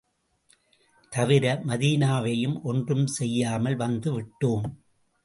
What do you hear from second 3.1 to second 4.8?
செய்யாமல் வந்து விட்டோம்.